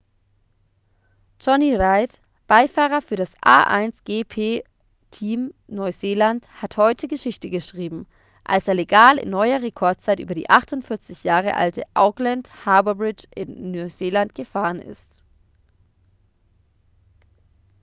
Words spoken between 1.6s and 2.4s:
reid